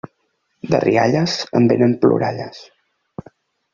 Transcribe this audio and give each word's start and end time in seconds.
De 0.71 0.79
rialles 0.85 1.35
en 1.59 1.69
vénen 1.73 1.93
ploralles. 2.07 2.67